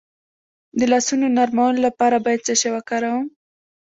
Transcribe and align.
د 0.79 0.81
لاسونو 0.91 1.25
نرمولو 1.37 1.79
لپاره 1.87 2.17
باید 2.25 2.45
څه 2.47 2.53
شی 2.59 2.69
وکاروم؟ 2.75 3.25